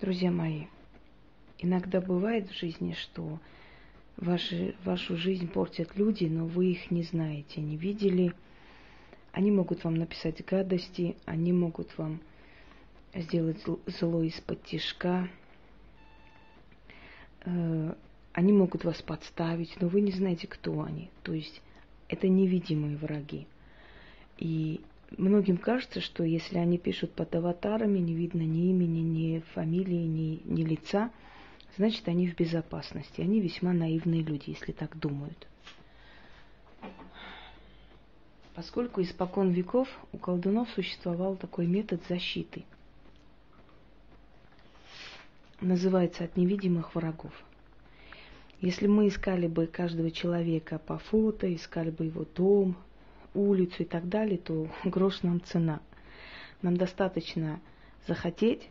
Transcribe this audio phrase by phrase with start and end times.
[0.00, 0.64] Друзья мои,
[1.58, 3.38] иногда бывает в жизни, что
[4.16, 8.34] ваши, вашу жизнь портят люди, но вы их не знаете, не видели.
[9.30, 12.20] Они могут вам написать гадости, они могут вам
[13.14, 15.28] сделать зло из-под тишка,
[17.44, 17.94] э,
[18.32, 21.08] они могут вас подставить, но вы не знаете, кто они.
[21.22, 21.62] То есть
[22.08, 23.46] это невидимые враги.
[24.38, 24.80] И
[25.18, 30.42] многим кажется, что если они пишут под аватарами, не видно ни имени, ни фамилии, ни,
[30.44, 31.10] ни лица,
[31.76, 33.20] значит они в безопасности.
[33.20, 35.46] Они весьма наивные люди, если так думают.
[38.54, 42.64] Поскольку испокон веков у колдунов существовал такой метод защиты.
[45.60, 47.32] Называется от невидимых врагов.
[48.60, 52.76] Если мы искали бы каждого человека по фото, искали бы его дом,
[53.34, 55.80] улицу и так далее, то грош нам цена.
[56.62, 57.60] Нам достаточно
[58.06, 58.70] захотеть,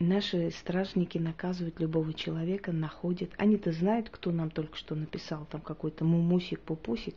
[0.00, 3.30] наши стражники наказывают любого человека, находят.
[3.36, 7.14] Они-то знают, кто нам только что написал, там какой-то мумусик, пупусик,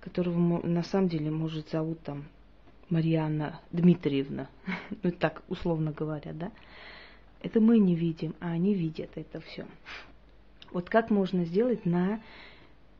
[0.00, 2.28] которого на самом деле, может, зовут там
[2.88, 4.48] Марьяна Дмитриевна,
[5.02, 6.52] ну так условно говоря, да.
[7.42, 9.66] Это мы не видим, а они видят это все.
[10.72, 12.20] Вот как можно сделать на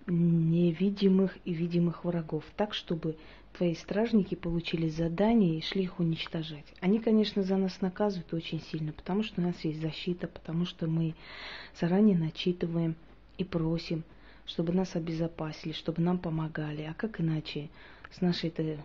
[0.06, 3.16] невидимых и видимых врагов, так, чтобы
[3.56, 6.64] твои стражники получили задание и шли их уничтожать.
[6.80, 10.86] Они, конечно, за нас наказывают очень сильно, потому что у нас есть защита, потому что
[10.86, 11.14] мы
[11.78, 12.96] заранее начитываем
[13.38, 14.04] и просим,
[14.46, 16.82] чтобы нас обезопасили, чтобы нам помогали.
[16.82, 17.68] А как иначе
[18.10, 18.78] с нашей-то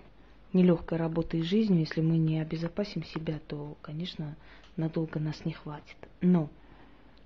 [0.54, 4.36] нелегкой работой и жизнью, если мы не обезопасим себя, то, конечно,
[4.78, 5.98] надолго нас не хватит.
[6.22, 6.50] Но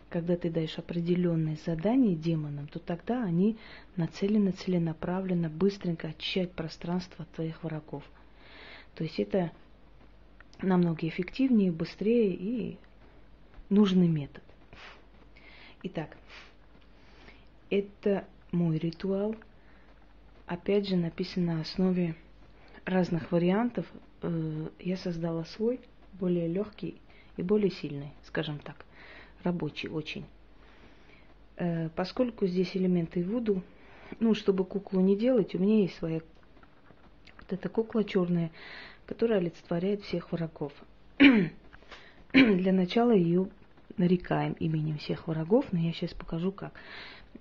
[0.10, 3.58] когда ты даешь определенные задания демонам, то тогда они
[3.96, 8.04] нацелены целенаправленно быстренько очищать пространство от твоих врагов.
[8.96, 9.52] То есть это
[10.62, 12.78] намного эффективнее, быстрее и
[13.70, 14.44] нужный метод.
[15.84, 16.18] Итак,
[17.70, 19.36] это мой ритуал.
[20.48, 22.16] Опять же, написан на основе
[22.84, 23.86] разных вариантов.
[24.24, 25.80] Э, я создала свой,
[26.14, 27.00] более легкий
[27.38, 28.89] и более сильный, скажем так
[29.44, 30.26] рабочий очень.
[31.58, 33.62] Э, поскольку здесь элементы Вуду,
[34.20, 36.22] ну, чтобы куклу не делать, у меня есть своя
[37.38, 38.52] вот эта кукла черная,
[39.06, 40.72] которая олицетворяет всех врагов.
[42.34, 43.50] Для начала ее
[43.98, 46.74] нарекаем именем всех врагов, но я сейчас покажу как.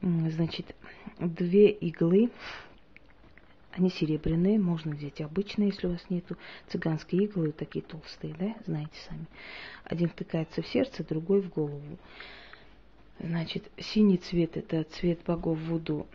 [0.01, 0.75] Значит,
[1.19, 2.31] две иглы
[3.79, 6.37] они серебряные, можно взять обычные, если у вас нету.
[6.69, 9.27] Цыганские иглы такие толстые, да, знаете сами.
[9.85, 11.99] Один втыкается в сердце, другой в голову.
[13.21, 16.07] Значит, синий цвет это цвет богов Вуду,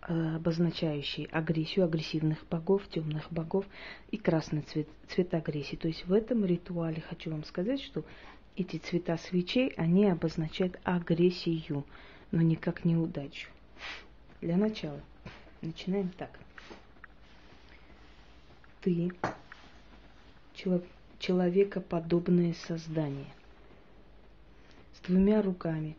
[0.00, 3.64] обозначающий агрессию агрессивных богов, темных богов,
[4.10, 5.76] и красный цвет, цвет агрессии.
[5.76, 8.04] То есть в этом ритуале хочу вам сказать, что
[8.56, 11.84] эти цвета свечей, они обозначают агрессию,
[12.30, 13.48] но никак не удачу.
[14.40, 15.00] Для начала
[15.62, 16.38] начинаем так.
[18.82, 19.10] Ты
[21.18, 23.32] человекоподобное создание
[24.94, 25.96] с двумя руками,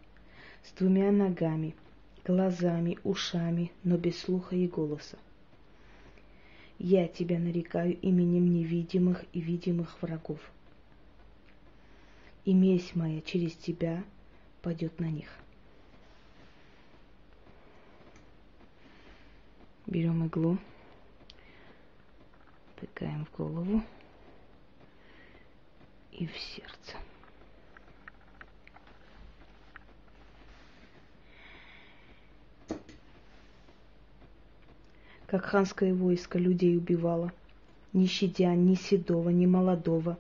[0.64, 1.76] с двумя ногами,
[2.24, 5.18] глазами, ушами, но без слуха и голоса.
[6.78, 10.40] Я тебя нарекаю именем невидимых и видимых врагов.
[12.44, 14.04] И месть моя через тебя
[14.62, 15.30] пойдет на них.
[19.88, 20.58] Берем иглу,
[22.80, 23.84] тыкаем в голову.
[26.12, 26.98] И в сердце.
[35.28, 37.32] Как ханское войско людей убивало,
[37.94, 40.18] не щадя ни седого, ни молодого,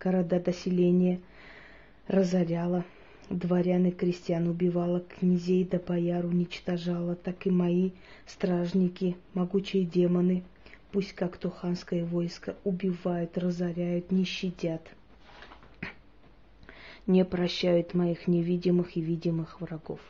[0.00, 1.20] города доселения
[2.08, 2.84] разоряла–
[3.30, 7.90] Дворян и крестьян убивала, князей да бояр уничтожала, так и мои
[8.24, 10.44] стражники, могучие демоны,
[10.92, 14.80] пусть как то ханское войско, убивают, разоряют, не щадят.
[17.06, 20.00] Не прощают моих невидимых и видимых врагов.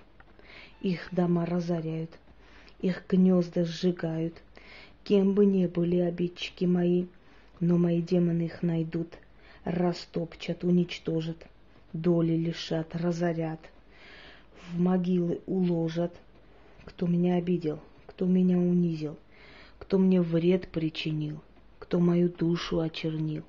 [0.80, 2.10] Их дома разоряют,
[2.80, 4.34] их гнезда сжигают.
[5.02, 7.06] Кем бы ни были обидчики мои,
[7.58, 9.08] но мои демоны их найдут,
[9.64, 11.48] растопчат, уничтожат
[11.92, 13.60] доли лишат, разорят,
[14.70, 16.14] в могилы уложат,
[16.84, 19.16] кто меня обидел, кто меня унизил,
[19.78, 21.40] кто мне вред причинил,
[21.78, 23.44] кто мою душу очернил.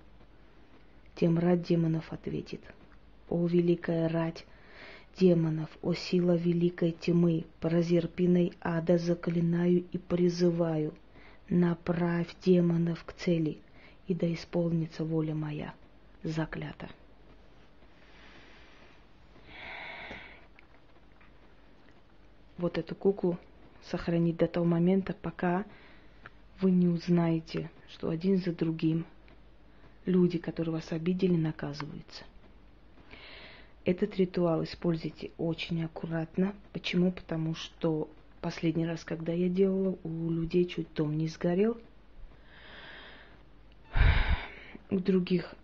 [1.16, 2.62] Тем рад демонов ответит.
[3.30, 4.46] О, великая рать
[5.20, 10.94] демонов, о сила великой тьмы, прозерпиной ада заклинаю и призываю,
[11.50, 13.58] направь демонов к цели,
[14.08, 15.74] и да исполнится воля моя.
[16.24, 16.90] заклято.
[22.60, 23.38] Вот эту куклу
[23.86, 25.64] сохранить до того момента, пока
[26.60, 29.06] вы не узнаете, что один за другим
[30.06, 32.26] люди, которые вас обидели, наказываются.
[33.86, 36.54] Этот ритуал используйте очень аккуратно.
[36.74, 37.14] Почему?
[37.14, 38.10] Потому что
[38.42, 41.78] последний раз, когда я делала, у людей чуть дом не сгорел.
[44.90, 45.56] У других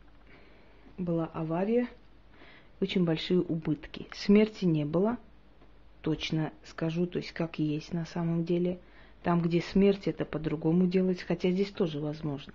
[0.98, 1.90] была авария,
[2.80, 4.08] очень большие убытки.
[4.14, 5.18] Смерти не было,
[6.06, 8.78] точно скажу, то есть как есть на самом деле.
[9.24, 12.54] Там, где смерть, это по-другому делается, хотя здесь тоже возможно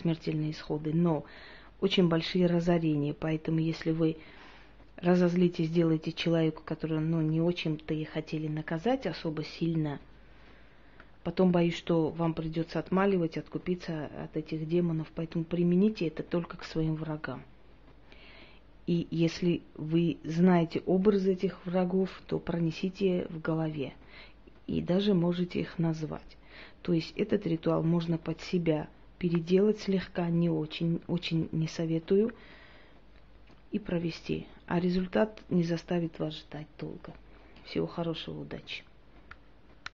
[0.00, 1.24] смертельные исходы, но
[1.80, 4.16] очень большие разорения, поэтому если вы
[4.96, 10.00] разозлите, сделаете человеку, которого ну, не очень-то и хотели наказать особо сильно,
[11.22, 16.64] потом боюсь, что вам придется отмаливать, откупиться от этих демонов, поэтому примените это только к
[16.64, 17.44] своим врагам.
[18.86, 23.94] И если вы знаете образ этих врагов, то пронесите в голове
[24.66, 26.36] и даже можете их назвать.
[26.82, 28.88] То есть этот ритуал можно под себя
[29.18, 32.34] переделать слегка, не очень, очень не советую,
[33.70, 34.46] и провести.
[34.66, 37.14] А результат не заставит вас ждать долго.
[37.64, 38.82] Всего хорошего, удачи!